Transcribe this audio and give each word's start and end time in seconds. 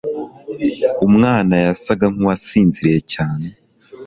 Umwana 1.07 1.53
yasaga 1.65 2.05
nkuwasinziriye 2.13 2.99
cyane. 3.13 3.47